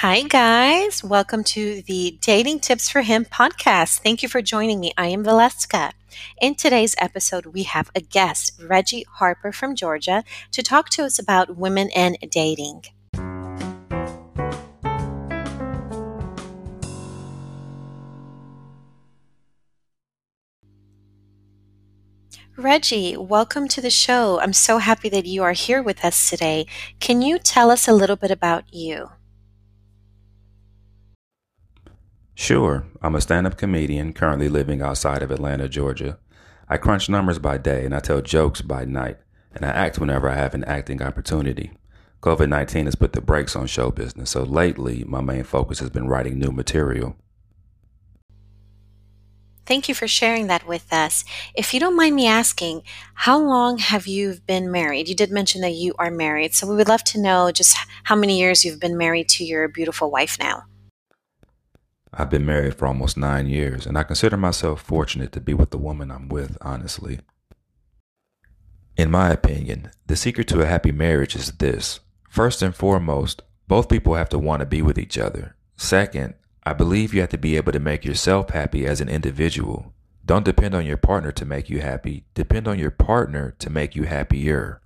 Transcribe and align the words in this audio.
Hi, 0.00 0.20
guys. 0.20 1.02
Welcome 1.02 1.42
to 1.44 1.80
the 1.86 2.18
Dating 2.20 2.60
Tips 2.60 2.90
for 2.90 3.00
Him 3.00 3.24
podcast. 3.24 4.00
Thank 4.00 4.22
you 4.22 4.28
for 4.28 4.42
joining 4.42 4.78
me. 4.78 4.92
I 4.98 5.06
am 5.06 5.24
Valeska. 5.24 5.92
In 6.38 6.54
today's 6.54 6.94
episode, 6.98 7.46
we 7.46 7.62
have 7.62 7.90
a 7.94 8.02
guest, 8.02 8.60
Reggie 8.62 9.06
Harper 9.10 9.52
from 9.52 9.74
Georgia, 9.74 10.22
to 10.52 10.62
talk 10.62 10.90
to 10.90 11.04
us 11.06 11.18
about 11.18 11.56
women 11.56 11.88
and 11.96 12.18
dating. 12.30 12.82
Reggie, 22.58 23.16
welcome 23.16 23.66
to 23.68 23.80
the 23.80 23.88
show. 23.88 24.40
I'm 24.40 24.52
so 24.52 24.76
happy 24.76 25.08
that 25.08 25.24
you 25.24 25.42
are 25.42 25.52
here 25.52 25.82
with 25.82 26.04
us 26.04 26.28
today. 26.28 26.66
Can 27.00 27.22
you 27.22 27.38
tell 27.38 27.70
us 27.70 27.88
a 27.88 27.94
little 27.94 28.16
bit 28.16 28.30
about 28.30 28.64
you? 28.74 29.08
Sure, 32.38 32.84
I'm 33.00 33.14
a 33.14 33.20
stand 33.22 33.46
up 33.46 33.56
comedian 33.56 34.12
currently 34.12 34.50
living 34.50 34.82
outside 34.82 35.22
of 35.22 35.30
Atlanta, 35.30 35.70
Georgia. 35.70 36.18
I 36.68 36.76
crunch 36.76 37.08
numbers 37.08 37.38
by 37.38 37.56
day 37.56 37.86
and 37.86 37.94
I 37.94 38.00
tell 38.00 38.20
jokes 38.20 38.60
by 38.60 38.84
night, 38.84 39.16
and 39.54 39.64
I 39.64 39.70
act 39.70 39.98
whenever 39.98 40.28
I 40.28 40.34
have 40.34 40.52
an 40.52 40.62
acting 40.64 41.00
opportunity. 41.00 41.72
COVID 42.20 42.50
19 42.50 42.84
has 42.84 42.94
put 42.94 43.14
the 43.14 43.22
brakes 43.22 43.56
on 43.56 43.66
show 43.66 43.90
business, 43.90 44.30
so 44.30 44.42
lately 44.42 45.02
my 45.06 45.22
main 45.22 45.44
focus 45.44 45.78
has 45.78 45.88
been 45.88 46.08
writing 46.08 46.38
new 46.38 46.52
material. 46.52 47.16
Thank 49.64 49.88
you 49.88 49.94
for 49.94 50.06
sharing 50.06 50.46
that 50.48 50.68
with 50.68 50.92
us. 50.92 51.24
If 51.54 51.72
you 51.72 51.80
don't 51.80 51.96
mind 51.96 52.14
me 52.14 52.26
asking, 52.26 52.82
how 53.14 53.38
long 53.38 53.78
have 53.78 54.06
you 54.06 54.40
been 54.46 54.70
married? 54.70 55.08
You 55.08 55.14
did 55.14 55.30
mention 55.32 55.62
that 55.62 55.72
you 55.72 55.94
are 55.98 56.10
married, 56.10 56.54
so 56.54 56.68
we 56.68 56.76
would 56.76 56.86
love 56.88 57.02
to 57.04 57.20
know 57.20 57.50
just 57.50 57.78
how 58.04 58.14
many 58.14 58.38
years 58.38 58.62
you've 58.62 58.78
been 58.78 58.98
married 58.98 59.30
to 59.30 59.44
your 59.44 59.68
beautiful 59.68 60.10
wife 60.10 60.38
now. 60.38 60.64
I've 62.18 62.30
been 62.30 62.46
married 62.46 62.74
for 62.74 62.86
almost 62.86 63.18
nine 63.18 63.46
years, 63.46 63.84
and 63.84 63.98
I 63.98 64.02
consider 64.02 64.38
myself 64.38 64.80
fortunate 64.80 65.32
to 65.32 65.40
be 65.40 65.52
with 65.52 65.70
the 65.70 65.78
woman 65.78 66.10
I'm 66.10 66.28
with, 66.28 66.56
honestly. 66.62 67.20
In 68.96 69.10
my 69.10 69.30
opinion, 69.30 69.90
the 70.06 70.16
secret 70.16 70.48
to 70.48 70.62
a 70.62 70.66
happy 70.66 70.92
marriage 70.92 71.36
is 71.36 71.52
this. 71.52 72.00
First 72.30 72.62
and 72.62 72.74
foremost, 72.74 73.42
both 73.68 73.90
people 73.90 74.14
have 74.14 74.30
to 74.30 74.38
want 74.38 74.60
to 74.60 74.66
be 74.66 74.80
with 74.80 74.98
each 74.98 75.18
other. 75.18 75.56
Second, 75.76 76.34
I 76.64 76.72
believe 76.72 77.12
you 77.12 77.20
have 77.20 77.30
to 77.30 77.38
be 77.38 77.56
able 77.56 77.72
to 77.72 77.78
make 77.78 78.06
yourself 78.06 78.50
happy 78.50 78.86
as 78.86 79.02
an 79.02 79.10
individual. 79.10 79.92
Don't 80.24 80.44
depend 80.44 80.74
on 80.74 80.86
your 80.86 80.96
partner 80.96 81.32
to 81.32 81.44
make 81.44 81.68
you 81.68 81.80
happy. 81.80 82.24
Depend 82.34 82.66
on 82.66 82.78
your 82.78 82.90
partner 82.90 83.54
to 83.58 83.68
make 83.68 83.94
you 83.94 84.04
happier. 84.04 84.80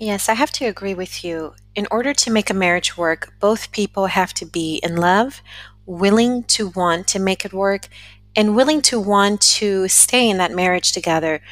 Yes, 0.00 0.30
I 0.30 0.34
have 0.34 0.50
to 0.52 0.64
agree 0.64 0.94
with 0.94 1.22
you. 1.22 1.52
In 1.74 1.86
order 1.90 2.14
to 2.14 2.30
make 2.30 2.48
a 2.48 2.54
marriage 2.54 2.96
work, 2.96 3.34
both 3.38 3.70
people 3.70 4.06
have 4.06 4.32
to 4.34 4.46
be 4.46 4.80
in 4.82 4.96
love, 4.96 5.42
willing 5.84 6.44
to 6.44 6.68
want 6.68 7.06
to 7.08 7.18
make 7.18 7.44
it 7.44 7.52
work, 7.52 7.86
and 8.34 8.56
willing 8.56 8.80
to 8.80 8.98
want 8.98 9.42
to 9.42 9.88
stay 9.88 10.30
in 10.30 10.38
that 10.38 10.52
marriage 10.52 10.92
together, 10.92 11.42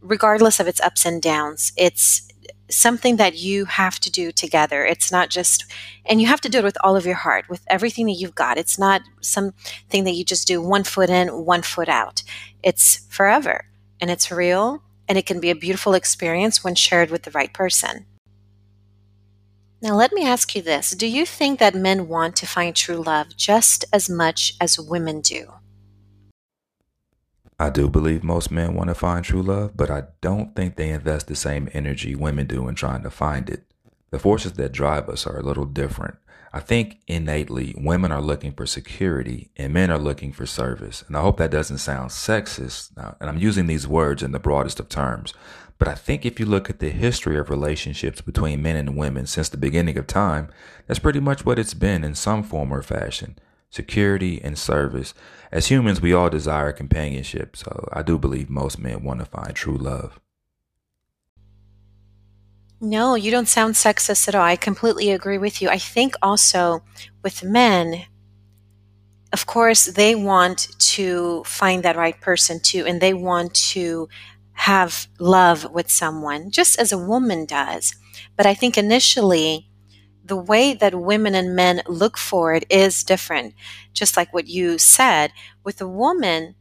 regardless 0.00 0.58
of 0.58 0.66
its 0.66 0.80
ups 0.80 1.04
and 1.04 1.20
downs. 1.20 1.72
It's 1.76 2.26
something 2.70 3.16
that 3.16 3.36
you 3.36 3.66
have 3.66 4.00
to 4.00 4.10
do 4.10 4.32
together. 4.32 4.86
It's 4.86 5.12
not 5.12 5.28
just, 5.28 5.70
and 6.06 6.18
you 6.18 6.28
have 6.28 6.40
to 6.40 6.48
do 6.48 6.60
it 6.60 6.64
with 6.64 6.78
all 6.82 6.96
of 6.96 7.04
your 7.04 7.14
heart, 7.14 7.50
with 7.50 7.62
everything 7.66 8.06
that 8.06 8.12
you've 8.12 8.34
got. 8.34 8.56
It's 8.56 8.78
not 8.78 9.02
something 9.20 10.04
that 10.04 10.14
you 10.14 10.24
just 10.24 10.48
do 10.48 10.62
one 10.62 10.84
foot 10.84 11.10
in, 11.10 11.28
one 11.44 11.60
foot 11.60 11.90
out. 11.90 12.22
It's 12.62 13.06
forever 13.10 13.66
and 14.00 14.10
it's 14.10 14.30
real 14.30 14.82
and 15.08 15.16
it 15.16 15.26
can 15.26 15.40
be 15.40 15.50
a 15.50 15.54
beautiful 15.54 15.94
experience 15.94 16.62
when 16.62 16.74
shared 16.74 17.10
with 17.10 17.22
the 17.22 17.30
right 17.30 17.52
person. 17.52 18.06
Now, 19.80 19.94
let 19.94 20.12
me 20.12 20.26
ask 20.26 20.54
you 20.56 20.62
this 20.62 20.90
Do 20.90 21.06
you 21.06 21.24
think 21.24 21.60
that 21.60 21.74
men 21.74 22.08
want 22.08 22.36
to 22.36 22.46
find 22.46 22.74
true 22.74 22.96
love 22.96 23.36
just 23.36 23.84
as 23.92 24.10
much 24.10 24.54
as 24.60 24.78
women 24.78 25.20
do? 25.20 25.52
I 27.60 27.70
do 27.70 27.88
believe 27.88 28.22
most 28.22 28.52
men 28.52 28.74
want 28.74 28.88
to 28.88 28.94
find 28.94 29.24
true 29.24 29.42
love, 29.42 29.76
but 29.76 29.90
I 29.90 30.04
don't 30.20 30.54
think 30.54 30.76
they 30.76 30.90
invest 30.90 31.26
the 31.26 31.34
same 31.34 31.68
energy 31.72 32.14
women 32.14 32.46
do 32.46 32.68
in 32.68 32.76
trying 32.76 33.02
to 33.02 33.10
find 33.10 33.50
it. 33.50 33.64
The 34.10 34.18
forces 34.18 34.52
that 34.54 34.72
drive 34.72 35.08
us 35.08 35.26
are 35.26 35.38
a 35.38 35.42
little 35.42 35.66
different. 35.66 36.16
I 36.52 36.60
think 36.60 37.00
innately 37.06 37.74
women 37.76 38.10
are 38.10 38.22
looking 38.22 38.52
for 38.52 38.64
security 38.64 39.50
and 39.56 39.72
men 39.72 39.90
are 39.90 39.98
looking 39.98 40.32
for 40.32 40.46
service. 40.46 41.04
And 41.06 41.16
I 41.16 41.20
hope 41.20 41.36
that 41.38 41.50
doesn't 41.50 41.78
sound 41.78 42.10
sexist. 42.10 42.96
Now, 42.96 43.16
and 43.20 43.28
I'm 43.28 43.38
using 43.38 43.66
these 43.66 43.86
words 43.86 44.22
in 44.22 44.32
the 44.32 44.38
broadest 44.38 44.80
of 44.80 44.88
terms. 44.88 45.34
But 45.78 45.88
I 45.88 45.94
think 45.94 46.24
if 46.24 46.40
you 46.40 46.46
look 46.46 46.70
at 46.70 46.80
the 46.80 46.90
history 46.90 47.38
of 47.38 47.50
relationships 47.50 48.20
between 48.20 48.62
men 48.62 48.76
and 48.76 48.96
women 48.96 49.26
since 49.26 49.48
the 49.48 49.56
beginning 49.56 49.96
of 49.98 50.06
time, 50.06 50.48
that's 50.86 50.98
pretty 50.98 51.20
much 51.20 51.44
what 51.44 51.58
it's 51.58 51.74
been 51.74 52.02
in 52.02 52.14
some 52.14 52.42
form 52.42 52.72
or 52.72 52.82
fashion 52.82 53.38
security 53.70 54.40
and 54.42 54.58
service. 54.58 55.12
As 55.52 55.68
humans, 55.68 56.00
we 56.00 56.12
all 56.12 56.30
desire 56.30 56.72
companionship. 56.72 57.56
So 57.56 57.88
I 57.92 58.02
do 58.02 58.18
believe 58.18 58.48
most 58.48 58.78
men 58.78 59.04
want 59.04 59.20
to 59.20 59.26
find 59.26 59.54
true 59.54 59.76
love. 59.76 60.18
No, 62.80 63.16
you 63.16 63.30
don't 63.30 63.48
sound 63.48 63.74
sexist 63.74 64.28
at 64.28 64.34
all. 64.34 64.42
I 64.44 64.56
completely 64.56 65.10
agree 65.10 65.38
with 65.38 65.60
you. 65.60 65.68
I 65.68 65.78
think 65.78 66.14
also 66.22 66.84
with 67.24 67.42
men, 67.42 68.04
of 69.32 69.46
course, 69.46 69.86
they 69.86 70.14
want 70.14 70.68
to 70.94 71.42
find 71.44 71.82
that 71.82 71.96
right 71.96 72.18
person 72.20 72.60
too, 72.60 72.84
and 72.86 73.00
they 73.00 73.12
want 73.12 73.52
to 73.72 74.08
have 74.52 75.08
love 75.18 75.70
with 75.72 75.90
someone, 75.90 76.50
just 76.50 76.78
as 76.78 76.92
a 76.92 76.98
woman 76.98 77.44
does. 77.46 77.94
But 78.36 78.46
I 78.46 78.54
think 78.54 78.78
initially, 78.78 79.68
the 80.24 80.36
way 80.36 80.72
that 80.74 80.94
women 80.94 81.34
and 81.34 81.56
men 81.56 81.82
look 81.86 82.16
for 82.16 82.54
it 82.54 82.64
is 82.70 83.02
different. 83.02 83.54
Just 83.92 84.16
like 84.16 84.32
what 84.32 84.46
you 84.46 84.78
said, 84.78 85.32
with 85.64 85.80
a 85.80 85.88
woman, 85.88 86.54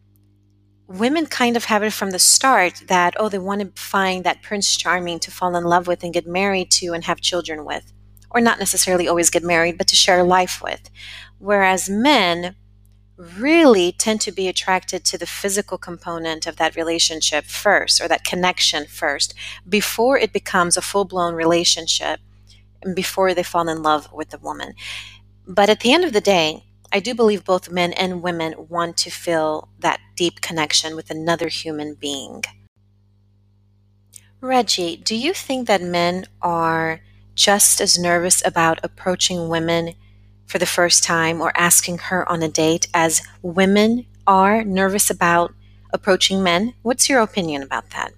women 0.87 1.25
kind 1.25 1.57
of 1.57 1.65
have 1.65 1.83
it 1.83 1.93
from 1.93 2.11
the 2.11 2.19
start 2.19 2.83
that, 2.87 3.15
oh, 3.19 3.29
they 3.29 3.39
want 3.39 3.61
to 3.61 3.81
find 3.81 4.23
that 4.23 4.41
Prince 4.41 4.75
Charming 4.77 5.19
to 5.19 5.31
fall 5.31 5.55
in 5.55 5.65
love 5.65 5.87
with 5.87 6.03
and 6.03 6.13
get 6.13 6.25
married 6.25 6.71
to 6.71 6.93
and 6.93 7.03
have 7.03 7.21
children 7.21 7.65
with. 7.65 7.91
Or 8.29 8.41
not 8.41 8.59
necessarily 8.59 9.07
always 9.07 9.29
get 9.29 9.43
married, 9.43 9.77
but 9.77 9.87
to 9.87 9.95
share 9.95 10.23
life 10.23 10.61
with. 10.61 10.89
Whereas 11.39 11.89
men 11.89 12.55
really 13.17 13.91
tend 13.91 14.21
to 14.21 14.31
be 14.31 14.47
attracted 14.47 15.03
to 15.03 15.17
the 15.17 15.25
physical 15.25 15.77
component 15.77 16.45
of 16.45 16.57
that 16.57 16.75
relationship 16.75 17.45
first, 17.45 17.99
or 17.99 18.07
that 18.07 18.23
connection 18.23 18.85
first, 18.85 19.33
before 19.67 20.17
it 20.17 20.31
becomes 20.31 20.77
a 20.77 20.81
full 20.81 21.05
blown 21.05 21.33
relationship 21.33 22.19
and 22.83 22.95
before 22.95 23.33
they 23.33 23.43
fall 23.43 23.67
in 23.67 23.81
love 23.81 24.11
with 24.13 24.29
the 24.29 24.37
woman. 24.37 24.73
But 25.47 25.69
at 25.69 25.79
the 25.79 25.93
end 25.93 26.05
of 26.05 26.13
the 26.13 26.21
day, 26.21 26.66
I 26.91 26.99
do 26.99 27.13
believe 27.13 27.43
both 27.43 27.69
men 27.69 27.93
and 27.93 28.21
women 28.21 28.55
want 28.69 28.97
to 28.97 29.09
feel 29.09 29.69
that 29.79 29.99
deep 30.15 30.41
connection 30.41 30.95
with 30.95 31.09
another 31.09 31.49
human 31.49 31.95
being. 31.95 32.43
Reggie, 34.39 34.95
do 34.95 35.15
you 35.15 35.33
think 35.33 35.67
that 35.67 35.81
men 35.81 36.25
are 36.41 37.01
just 37.35 37.81
as 37.81 37.99
nervous 37.99 38.45
about 38.45 38.79
approaching 38.83 39.49
women 39.49 39.93
for 40.45 40.59
the 40.59 40.65
first 40.65 41.03
time 41.03 41.41
or 41.41 41.51
asking 41.57 41.97
her 41.97 42.27
on 42.29 42.41
a 42.41 42.47
date 42.47 42.87
as 42.93 43.21
women 43.41 44.05
are 44.25 44.63
nervous 44.63 45.09
about 45.09 45.53
approaching 45.91 46.41
men? 46.41 46.73
What's 46.83 47.09
your 47.09 47.21
opinion 47.21 47.63
about 47.63 47.89
that? 47.91 48.13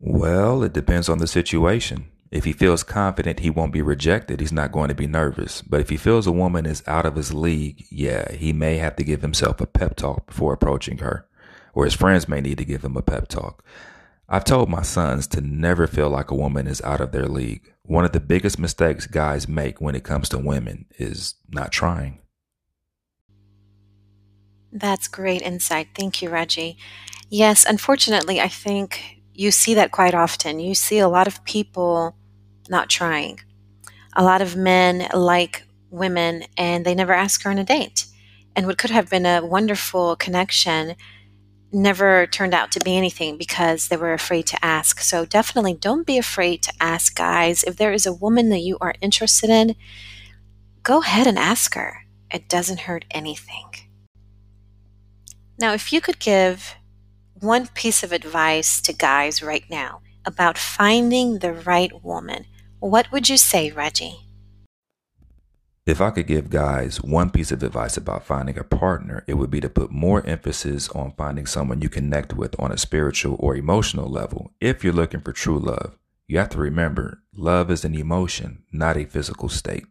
Well, 0.00 0.62
it 0.62 0.72
depends 0.72 1.08
on 1.08 1.18
the 1.18 1.26
situation. 1.26 2.10
If 2.34 2.42
he 2.42 2.52
feels 2.52 2.82
confident 2.82 3.38
he 3.38 3.48
won't 3.48 3.72
be 3.72 3.80
rejected, 3.80 4.40
he's 4.40 4.50
not 4.50 4.72
going 4.72 4.88
to 4.88 4.94
be 4.94 5.06
nervous. 5.06 5.62
But 5.62 5.80
if 5.80 5.88
he 5.88 5.96
feels 5.96 6.26
a 6.26 6.32
woman 6.32 6.66
is 6.66 6.82
out 6.84 7.06
of 7.06 7.14
his 7.14 7.32
league, 7.32 7.86
yeah, 7.90 8.32
he 8.32 8.52
may 8.52 8.78
have 8.78 8.96
to 8.96 9.04
give 9.04 9.22
himself 9.22 9.60
a 9.60 9.68
pep 9.68 9.94
talk 9.94 10.26
before 10.26 10.52
approaching 10.52 10.98
her, 10.98 11.28
or 11.74 11.84
his 11.84 11.94
friends 11.94 12.28
may 12.28 12.40
need 12.40 12.58
to 12.58 12.64
give 12.64 12.84
him 12.84 12.96
a 12.96 13.02
pep 13.02 13.28
talk. 13.28 13.64
I've 14.28 14.42
told 14.42 14.68
my 14.68 14.82
sons 14.82 15.28
to 15.28 15.40
never 15.40 15.86
feel 15.86 16.10
like 16.10 16.32
a 16.32 16.34
woman 16.34 16.66
is 16.66 16.82
out 16.82 17.00
of 17.00 17.12
their 17.12 17.26
league. 17.26 17.72
One 17.84 18.04
of 18.04 18.10
the 18.10 18.18
biggest 18.18 18.58
mistakes 18.58 19.06
guys 19.06 19.46
make 19.46 19.80
when 19.80 19.94
it 19.94 20.02
comes 20.02 20.28
to 20.30 20.38
women 20.38 20.86
is 20.98 21.34
not 21.52 21.70
trying. 21.70 22.18
That's 24.72 25.06
great 25.06 25.42
insight. 25.42 25.90
Thank 25.94 26.20
you, 26.20 26.30
Reggie. 26.30 26.78
Yes, 27.30 27.64
unfortunately, 27.64 28.40
I 28.40 28.48
think 28.48 29.20
you 29.32 29.52
see 29.52 29.74
that 29.74 29.92
quite 29.92 30.16
often. 30.16 30.58
You 30.58 30.74
see 30.74 30.98
a 30.98 31.08
lot 31.08 31.28
of 31.28 31.44
people 31.44 32.16
not 32.68 32.88
trying. 32.88 33.40
A 34.16 34.24
lot 34.24 34.42
of 34.42 34.56
men 34.56 35.08
like 35.14 35.64
women 35.90 36.44
and 36.56 36.84
they 36.84 36.94
never 36.94 37.12
ask 37.12 37.42
her 37.42 37.50
on 37.50 37.58
a 37.58 37.64
date. 37.64 38.06
And 38.56 38.66
what 38.66 38.78
could 38.78 38.90
have 38.90 39.10
been 39.10 39.26
a 39.26 39.44
wonderful 39.44 40.16
connection 40.16 40.96
never 41.72 42.26
turned 42.26 42.54
out 42.54 42.70
to 42.72 42.80
be 42.80 42.96
anything 42.96 43.36
because 43.36 43.88
they 43.88 43.96
were 43.96 44.12
afraid 44.12 44.46
to 44.46 44.64
ask. 44.64 45.00
So 45.00 45.24
definitely 45.24 45.74
don't 45.74 46.06
be 46.06 46.16
afraid 46.16 46.62
to 46.62 46.72
ask 46.80 47.16
guys. 47.16 47.64
If 47.64 47.76
there 47.76 47.92
is 47.92 48.06
a 48.06 48.12
woman 48.12 48.48
that 48.50 48.60
you 48.60 48.78
are 48.80 48.94
interested 49.00 49.50
in, 49.50 49.74
go 50.82 51.02
ahead 51.02 51.26
and 51.26 51.38
ask 51.38 51.74
her. 51.74 52.04
It 52.32 52.48
doesn't 52.48 52.80
hurt 52.80 53.04
anything. 53.10 53.70
Now, 55.58 55.72
if 55.72 55.92
you 55.92 56.00
could 56.00 56.18
give 56.18 56.74
one 57.34 57.68
piece 57.68 58.02
of 58.02 58.12
advice 58.12 58.80
to 58.82 58.92
guys 58.92 59.42
right 59.42 59.64
now 59.68 60.00
about 60.24 60.58
finding 60.58 61.38
the 61.38 61.52
right 61.52 61.92
woman, 62.02 62.46
what 62.90 63.10
would 63.10 63.28
you 63.28 63.36
say, 63.36 63.70
Reggie? 63.70 64.20
If 65.86 66.00
I 66.00 66.10
could 66.10 66.26
give 66.26 66.48
guys 66.48 67.02
one 67.02 67.30
piece 67.30 67.52
of 67.52 67.62
advice 67.62 67.96
about 67.96 68.24
finding 68.24 68.58
a 68.58 68.64
partner, 68.64 69.22
it 69.26 69.34
would 69.34 69.50
be 69.50 69.60
to 69.60 69.68
put 69.68 69.90
more 69.90 70.24
emphasis 70.26 70.88
on 70.90 71.12
finding 71.12 71.46
someone 71.46 71.82
you 71.82 71.90
connect 71.90 72.32
with 72.32 72.58
on 72.58 72.72
a 72.72 72.78
spiritual 72.78 73.36
or 73.38 73.54
emotional 73.54 74.08
level. 74.08 74.52
If 74.60 74.82
you're 74.82 74.94
looking 74.94 75.20
for 75.20 75.32
true 75.32 75.58
love, 75.58 75.98
you 76.26 76.38
have 76.38 76.48
to 76.50 76.58
remember 76.58 77.22
love 77.34 77.70
is 77.70 77.84
an 77.84 77.94
emotion, 77.94 78.64
not 78.72 78.96
a 78.96 79.04
physical 79.04 79.50
state. 79.50 79.84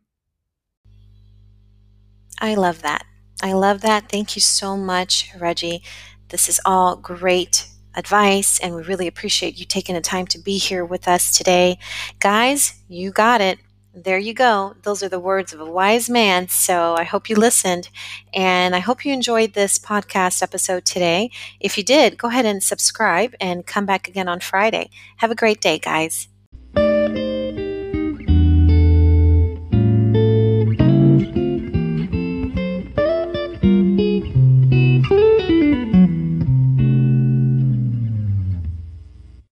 I 2.39 2.55
love 2.55 2.81
that. 2.81 3.05
I 3.41 3.53
love 3.53 3.81
that. 3.81 4.09
Thank 4.09 4.35
you 4.35 4.41
so 4.41 4.75
much, 4.75 5.29
Reggie. 5.39 5.83
This 6.29 6.49
is 6.49 6.59
all 6.65 6.95
great 6.95 7.67
advice, 7.95 8.59
and 8.59 8.75
we 8.75 8.83
really 8.83 9.07
appreciate 9.07 9.59
you 9.59 9.65
taking 9.65 9.95
the 9.95 10.01
time 10.01 10.27
to 10.27 10.39
be 10.39 10.57
here 10.57 10.85
with 10.85 11.07
us 11.07 11.35
today. 11.35 11.77
Guys, 12.19 12.81
you 12.87 13.11
got 13.11 13.41
it. 13.41 13.59
There 13.95 14.17
you 14.17 14.33
go. 14.33 14.75
Those 14.81 15.03
are 15.03 15.09
the 15.09 15.19
words 15.19 15.53
of 15.53 15.59
a 15.59 15.69
wise 15.69 16.09
man. 16.09 16.47
So 16.47 16.95
I 16.95 17.03
hope 17.03 17.29
you 17.29 17.35
listened 17.35 17.89
and 18.33 18.75
I 18.75 18.79
hope 18.79 19.05
you 19.05 19.13
enjoyed 19.13 19.53
this 19.53 19.77
podcast 19.77 20.41
episode 20.41 20.83
today. 20.83 21.29
If 21.59 21.77
you 21.77 21.83
did, 21.83 22.17
go 22.17 22.29
ahead 22.29 22.45
and 22.45 22.63
subscribe 22.63 23.35
and 23.39 23.67
come 23.67 23.85
back 23.85 24.07
again 24.07 24.27
on 24.27 24.39
Friday. 24.39 24.89
Have 25.17 25.29
a 25.29 25.35
great 25.35 25.61
day, 25.61 25.77
guys. 25.77 26.27